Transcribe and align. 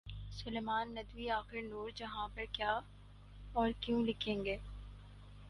سلیمان 0.31 0.93
ندوی 0.95 1.29
آخر 1.29 1.61
نورجہاں 1.61 2.27
پر 2.35 2.45
کیا 2.51 2.79
اور 3.53 3.69
کیوں 3.81 4.03
لکھیں 4.03 4.43
گے؟ 4.45 4.57